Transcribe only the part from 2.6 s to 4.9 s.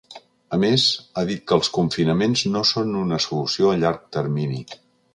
són una solució a llarg termini.